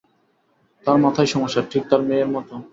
তার 0.85 0.97
মাথায় 0.97 1.29
সমস্যা, 1.33 1.61
ঠিক 1.71 1.83
তার 1.89 2.01
মেয়ের 2.07 2.29
মতো। 2.35 2.53